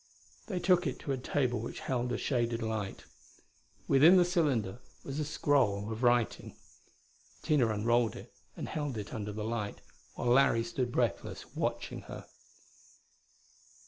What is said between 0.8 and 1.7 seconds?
it to a table